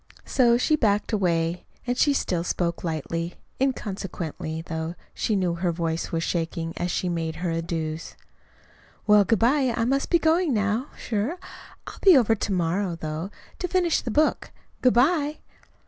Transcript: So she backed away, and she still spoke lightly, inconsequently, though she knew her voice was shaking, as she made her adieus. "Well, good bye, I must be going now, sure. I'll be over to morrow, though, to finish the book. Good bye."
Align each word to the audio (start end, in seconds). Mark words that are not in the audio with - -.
So 0.25 0.57
she 0.57 0.75
backed 0.75 1.13
away, 1.13 1.63
and 1.85 1.95
she 1.95 2.11
still 2.11 2.43
spoke 2.43 2.83
lightly, 2.83 3.35
inconsequently, 3.61 4.63
though 4.63 4.95
she 5.13 5.35
knew 5.35 5.53
her 5.53 5.71
voice 5.71 6.11
was 6.11 6.23
shaking, 6.23 6.73
as 6.75 6.89
she 6.89 7.07
made 7.07 7.35
her 7.35 7.51
adieus. 7.51 8.15
"Well, 9.05 9.23
good 9.23 9.37
bye, 9.37 9.71
I 9.77 9.85
must 9.85 10.09
be 10.09 10.17
going 10.17 10.55
now, 10.55 10.87
sure. 10.97 11.37
I'll 11.85 11.99
be 12.01 12.17
over 12.17 12.33
to 12.33 12.51
morrow, 12.51 12.95
though, 12.95 13.29
to 13.59 13.67
finish 13.67 14.01
the 14.01 14.09
book. 14.09 14.49
Good 14.81 14.95
bye." 14.95 15.37